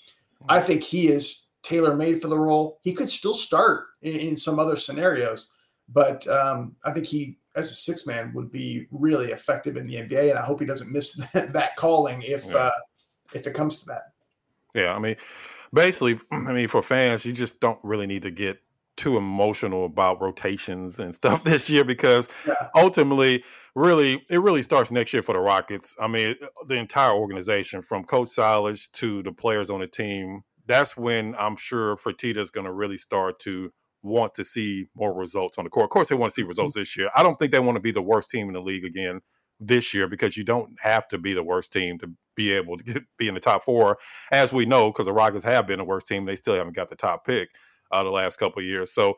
[0.50, 2.80] I think he is tailor made for the role.
[2.84, 5.52] He could still start in, in some other scenarios,
[5.90, 9.96] but um, I think he, as a six man, would be really effective in the
[9.96, 10.30] NBA.
[10.30, 12.58] And I hope he doesn't miss that, that calling if yeah.
[12.58, 12.72] uh,
[13.34, 14.14] if it comes to that.
[14.74, 15.16] Yeah, I mean,
[15.74, 18.60] basically, I mean, for fans, you just don't really need to get
[18.96, 22.54] too emotional about rotations and stuff this year because yeah.
[22.76, 23.44] ultimately,
[23.76, 25.96] really, it really starts next year for the Rockets.
[26.00, 30.42] I mean, uh, the entire organization from Coach Silas to the players on the team.
[30.66, 35.14] That's when I'm sure Fertitta is going to really start to want to see more
[35.14, 35.86] results on the court.
[35.86, 37.10] Of course, they want to see results this year.
[37.16, 39.22] I don't think they want to be the worst team in the league again
[39.60, 42.84] this year because you don't have to be the worst team to be able to
[42.84, 43.98] get, be in the top four,
[44.32, 46.26] as we know, because the Rockets have been the worst team.
[46.26, 47.50] They still haven't got the top pick
[47.94, 48.92] uh, the last couple of years.
[48.92, 49.16] So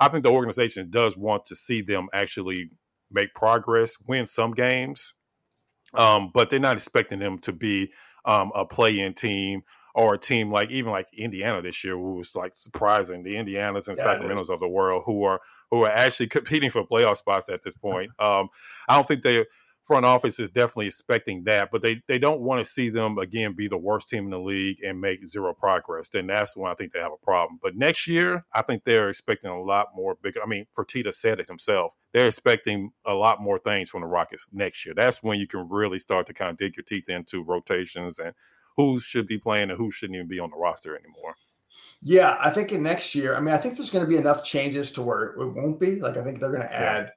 [0.00, 2.70] I think the organization does want to see them actually
[3.10, 5.14] make progress, win some games,
[5.94, 7.92] um, but they're not expecting them to be
[8.24, 9.62] um, a play-in team
[9.94, 13.86] or a team like even like Indiana this year, who was like surprising the Indianas
[13.86, 17.48] and yeah, Sacramento's of the world, who are who are actually competing for playoff spots
[17.48, 18.10] at this point.
[18.18, 18.48] Um,
[18.88, 19.44] I don't think they
[19.84, 23.52] front office is definitely expecting that, but they, they don't want to see them again
[23.52, 26.08] be the worst team in the league and make zero progress.
[26.08, 27.58] Then that's when I think they have a problem.
[27.62, 30.36] But next year, I think they're expecting a lot more big.
[30.42, 31.92] I mean, Fertitta said it himself.
[32.12, 34.94] They're expecting a lot more things from the Rockets next year.
[34.94, 38.34] That's when you can really start to kind of dig your teeth into rotations and
[38.76, 41.36] who should be playing and who shouldn't even be on the roster anymore.
[42.00, 44.44] Yeah, I think in next year, I mean, I think there's going to be enough
[44.44, 46.00] changes to where it won't be.
[46.00, 47.10] Like, I think they're going to add, yeah.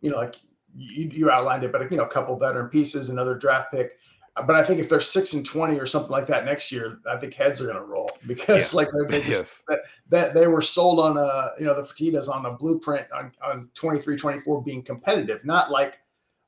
[0.00, 0.36] you know, like
[0.76, 3.98] you, you outlined it, but you know, a couple veteran pieces, another draft pick.
[4.34, 7.16] But I think if they're six and twenty or something like that next year, I
[7.16, 8.78] think heads are going to roll because yeah.
[8.78, 9.64] like they just, yes.
[9.68, 13.30] that, that they were sold on a you know the Fertittas on a blueprint on
[13.42, 16.00] on 23, 24 being competitive, not like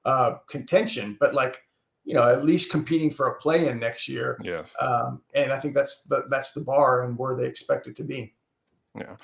[0.05, 1.62] uh, contention, but like
[2.05, 4.37] you know at least competing for a play in next year.
[4.43, 7.95] Yes, um, and I think that's the that's the bar and where they expect it
[7.97, 8.35] to be.
[8.98, 9.16] Yeah.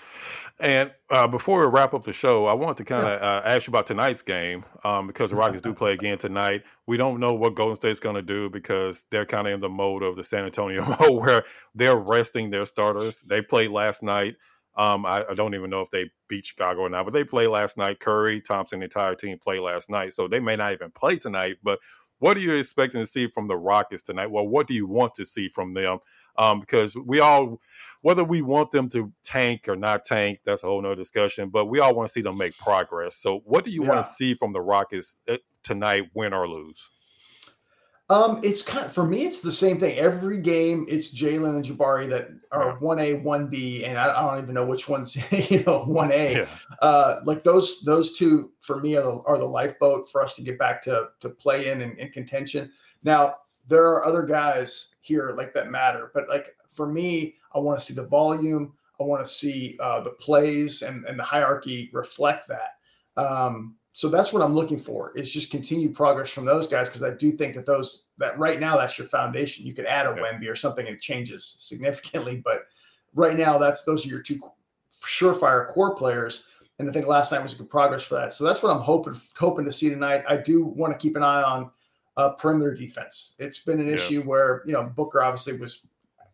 [0.61, 3.67] And uh, before we wrap up the show, I want to kind of uh, ask
[3.67, 6.63] you about tonight's game um, because the Rockets do play again tonight.
[6.87, 9.69] We don't know what Golden State's going to do because they're kind of in the
[9.69, 13.23] mode of the San Antonio mode where they're resting their starters.
[13.23, 14.37] They played last night.
[14.75, 17.49] Um, I, I, don't even know if they beat Chicago or not, but they played
[17.49, 18.01] last night.
[18.01, 20.15] Curry, Thompson, the entire team played last night.
[20.15, 21.59] So they may not even play tonight.
[21.63, 21.79] But
[22.21, 24.31] what are you expecting to see from the Rockets tonight?
[24.31, 25.99] Well, what do you want to see from them?
[26.37, 27.61] Um, because we all,
[28.03, 31.49] whether we want them to tank or not tank, that's a whole nother discussion.
[31.49, 33.17] But we all want to see them make progress.
[33.17, 33.89] So, what do you yeah.
[33.89, 36.91] want to see from the Rockets eh, tonight, win or lose?
[38.13, 39.25] Um, it's kind of for me.
[39.25, 39.97] It's the same thing.
[39.97, 44.35] Every game, it's Jalen and Jabari that are one A, one B, and I, I,
[44.35, 45.17] don't even know which one's
[45.51, 46.33] you know one A.
[46.33, 46.47] Yeah.
[46.83, 50.43] Uh, like those those two for me are the, are the lifeboat for us to
[50.43, 52.71] get back to to play in and, and contention.
[53.03, 53.37] Now
[53.69, 56.11] there are other guys here like that matter.
[56.15, 58.75] But like for me, I want to see the volume.
[59.01, 62.77] I want to see uh, the plays and, and the hierarchy reflect that.
[63.17, 67.03] Um, so that's what I'm looking for is just continued progress from those guys because
[67.03, 69.67] I do think that those that right now that's your foundation.
[69.67, 72.63] You could add a Wemby or something and it changes significantly, but
[73.15, 74.41] right now that's those are your two
[74.91, 76.47] surefire core players.
[76.79, 78.33] And I think last night was a good progress for that.
[78.33, 80.25] So that's what I'm hoping hoping to see tonight.
[80.27, 81.71] I do want to keep an eye on
[82.17, 83.37] uh, perimeter defense.
[83.39, 84.01] It's been an yes.
[84.01, 85.87] issue where you know Booker obviously was,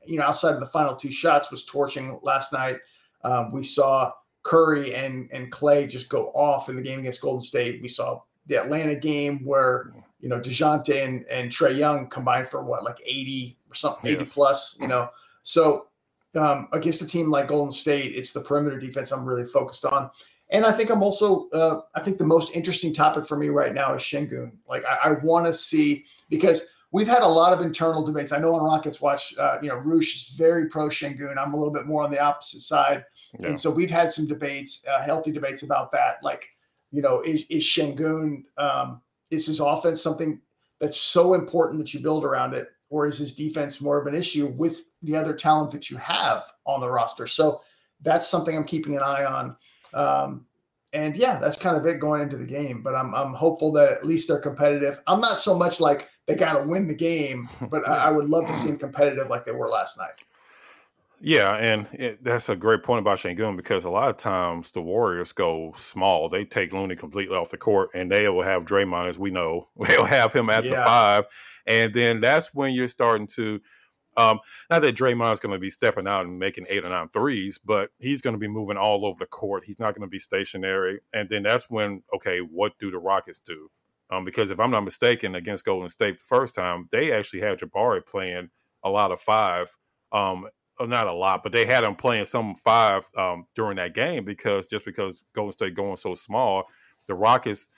[0.07, 2.79] you know, outside of the final two shots was torching last night.
[3.25, 4.12] Um, we saw
[4.43, 7.83] Curry and and Clay just go off in the game against Golden State.
[7.83, 12.62] We saw the Atlanta game where you know Dejounte and, and Trae Young combined for
[12.62, 14.21] what like 80 or something, yes.
[14.21, 14.79] 80 plus.
[14.81, 15.11] You know,
[15.43, 15.88] so
[16.35, 20.11] um, against a team like Golden State, it's the perimeter defense I'm really focused on.
[20.51, 23.75] And I think I'm also, uh, I think the most interesting topic for me right
[23.75, 24.53] now is Sengun.
[24.69, 28.33] Like, I, I want to see, because we've had a lot of internal debates.
[28.33, 31.37] I know on Rockets Watch, uh, you know, Roosh is very pro Sengun.
[31.37, 33.05] I'm a little bit more on the opposite side.
[33.39, 33.49] Yeah.
[33.49, 36.17] And so we've had some debates, uh, healthy debates about that.
[36.23, 36.49] Like,
[36.91, 40.41] you know, is, is Sengun, um, is his offense something
[40.81, 42.69] that's so important that you build around it?
[42.91, 46.43] Or is his defense more of an issue with the other talent that you have
[46.65, 47.27] on the roster?
[47.27, 47.61] So
[48.01, 49.59] that's something I'm keeping an eye on.
[49.94, 50.46] Um,
[50.92, 52.83] and yeah, that's kind of it going into the game.
[52.83, 55.01] But I'm I'm hopeful that at least they're competitive.
[55.07, 58.29] I'm not so much like they got to win the game, but I, I, would
[58.29, 60.22] love to see them competitive like they were last night.
[61.20, 64.81] Yeah, and it, that's a great point about Sengun because a lot of times the
[64.81, 66.29] Warriors go small.
[66.29, 69.68] They take Looney completely off the court, and they will have Draymond, as we know,
[69.88, 70.70] they'll have him at yeah.
[70.70, 71.24] the five,
[71.66, 73.61] and then that's when you're starting to
[74.19, 77.59] um, not that Draymond's going to be stepping out and making eight or nine threes,
[77.59, 79.65] but he's going to be moving all over the court.
[79.65, 81.01] He's not going to be stationary.
[81.13, 83.71] And then that's when, okay, what do the Rockets do?
[84.11, 87.59] Um, because if I'm not mistaken, against Golden State the first time, they actually had
[87.59, 88.51] Jabari playing
[88.83, 89.77] a lot of five.
[90.11, 90.49] Um,
[90.81, 94.25] uh, not a lot, but they had him playing some five um, during that game
[94.25, 96.65] because just because Golden State going so small,
[97.07, 97.71] the Rockets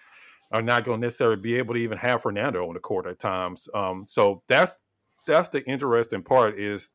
[0.52, 3.18] are not going to necessarily be able to even have Fernando on the court at
[3.18, 3.68] times.
[3.74, 4.78] Um, so that's
[5.26, 6.90] that's the interesting part is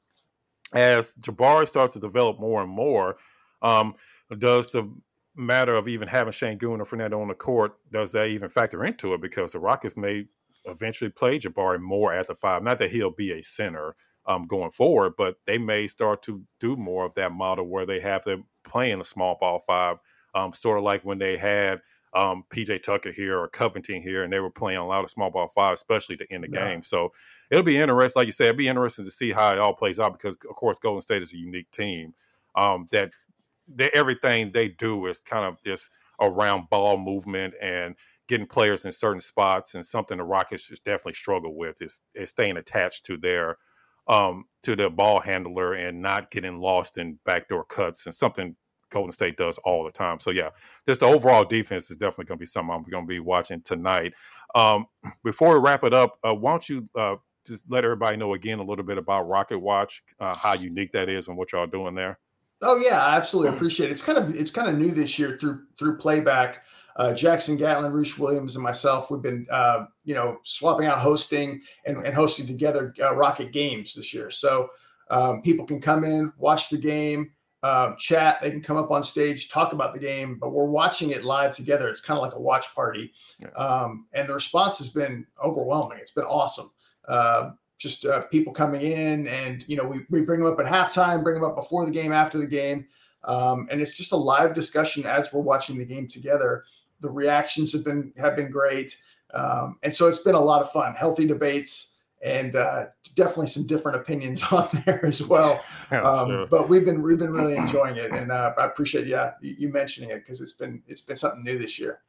[0.74, 3.18] as Jabari starts to develop more and more,
[3.62, 3.96] um,
[4.38, 4.92] does the
[5.36, 9.14] matter of even having Sengun or Fernando on the court, does that even factor into
[9.14, 9.22] it?
[9.22, 10.26] Because the Rockets may
[10.66, 12.64] eventually play Jabari more at the five.
[12.64, 13.96] Not that he'll be a center
[14.26, 18.00] um, going forward, but they may start to do more of that model where they
[18.00, 19.98] have them playing a small ball five,
[20.34, 21.82] um, sort of like when they had–
[22.16, 25.30] um, PJ Tucker here or Covington here, and they were playing a lot of small
[25.30, 26.70] ball five, especially to end the yeah.
[26.70, 26.82] game.
[26.82, 27.12] So
[27.52, 30.00] it'll be interesting, like you said, it'll be interesting to see how it all plays
[30.00, 32.14] out because, of course, Golden State is a unique team
[32.56, 33.12] um, that
[33.68, 35.90] they, everything they do is kind of just
[36.22, 37.96] around ball movement and
[38.30, 42.30] getting players in certain spots, and something the Rockets just definitely struggle with is, is
[42.30, 43.58] staying attached to their
[44.08, 48.56] um, to the ball handler and not getting lost in backdoor cuts and something
[48.90, 50.20] Golden State does all the time.
[50.20, 50.50] So yeah,
[50.88, 53.62] just the overall defense is definitely going to be something I'm going to be watching
[53.62, 54.14] tonight.
[54.54, 54.86] Um,
[55.24, 57.16] before we wrap it up, uh, why don't you uh,
[57.46, 61.10] just let everybody know again a little bit about Rocket Watch, uh, how unique that
[61.10, 62.20] is, and what y'all doing there?
[62.62, 63.92] Oh yeah, I absolutely appreciate it.
[63.92, 66.64] It's kind of it's kind of new this year through through playback.
[66.98, 71.62] Uh, Jackson Gatlin, Roosh Williams, and myself, we've been uh, you know swapping out hosting
[71.86, 74.32] and, and hosting together uh, Rocket games this year.
[74.32, 74.70] So
[75.10, 77.32] um, people can come in, watch the game,
[77.66, 78.38] uh, chat.
[78.44, 81.56] They can come up on stage, talk about the game, but we're watching it live
[81.56, 81.90] together.
[81.90, 83.50] It's kind of like a watch party, yeah.
[83.54, 85.98] um, and the response has been overwhelming.
[86.00, 86.70] It's been awesome.
[87.08, 90.68] Uh, just uh, people coming in, and you know, we, we bring them up at
[90.68, 92.86] halftime, bring them up before the game, after the game,
[93.24, 96.66] um, and it's just a live discussion as we're watching the game together.
[97.00, 98.96] The reactions have been have been great,
[99.34, 100.94] um, and so it's been a lot of fun.
[100.94, 102.86] Healthy debates, and uh,
[103.16, 105.64] definitely some different opinions on there as well.
[105.92, 106.48] Um, sure.
[106.48, 109.70] But we've been we've been really enjoying it, and uh, I appreciate yeah you, you
[109.70, 112.00] mentioning it because it's been it's been something new this year.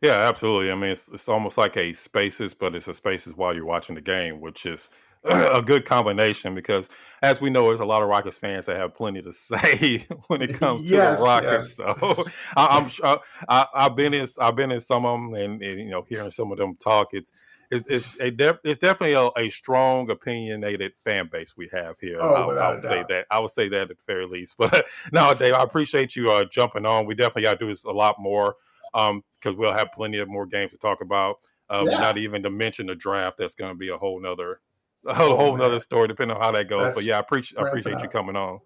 [0.00, 0.72] Yeah, absolutely.
[0.72, 3.94] I mean, it's, it's almost like a spaces, but it's a spaces while you're watching
[3.94, 4.88] the game, which is
[5.24, 6.88] a good combination because,
[7.22, 10.40] as we know, there's a lot of Rockets fans that have plenty to say when
[10.40, 11.78] it comes to yes, the Rockets.
[11.78, 11.98] Yes.
[12.00, 12.24] So
[12.56, 15.78] I, am sure I, have been in I've been in some of them, and, and,
[15.78, 17.32] you know, hearing some of them talk, it's
[17.70, 22.18] it's it's, a def, it's definitely a, a, strong opinionated fan base we have here.
[22.20, 24.56] Oh, I, I would say that I would say that at the very least.
[24.58, 27.06] But no, Dave, I appreciate you uh, jumping on.
[27.06, 28.56] We definitely got to do this a lot more
[28.94, 31.36] um, because we'll have plenty of more games to talk about.
[31.68, 31.98] Uh, yeah.
[31.98, 33.38] Not even to mention the draft.
[33.38, 34.60] That's going to be a whole nother,
[35.06, 36.86] a whole, oh, whole nother story, depending on how that goes.
[36.86, 38.58] That's but yeah, I appreciate I appreciate you coming on.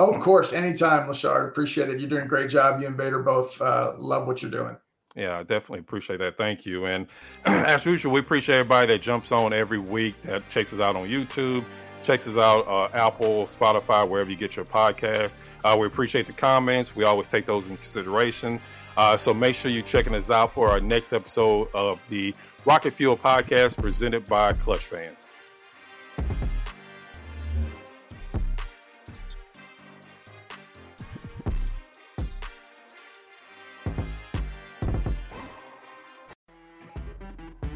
[0.00, 1.48] Oh, of course, anytime, Lachard.
[1.48, 1.98] Appreciate it.
[2.00, 2.80] You're doing a great job.
[2.80, 4.76] You and Vader both uh, love what you're doing.
[5.18, 6.36] Yeah, I definitely appreciate that.
[6.38, 6.86] Thank you.
[6.86, 7.08] And
[7.44, 11.08] as usual, we appreciate everybody that jumps on every week, that checks us out on
[11.08, 11.64] YouTube,
[12.04, 15.34] checks us out uh, Apple, Spotify, wherever you get your podcast.
[15.64, 16.94] Uh, we appreciate the comments.
[16.94, 18.60] We always take those in consideration.
[18.96, 22.32] Uh, so make sure you're checking us out for our next episode of the
[22.64, 25.26] Rocket Fuel podcast presented by Clutch Fans.